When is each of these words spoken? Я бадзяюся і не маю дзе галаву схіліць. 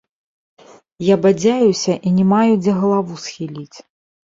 Я 1.13 1.17
бадзяюся 1.25 1.93
і 2.07 2.15
не 2.17 2.25
маю 2.33 2.51
дзе 2.63 2.73
галаву 2.81 3.21
схіліць. 3.27 3.77